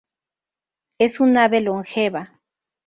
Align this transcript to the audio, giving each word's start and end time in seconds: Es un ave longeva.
Es 0.97 1.19
un 1.19 1.37
ave 1.37 1.61
longeva. 1.61 2.23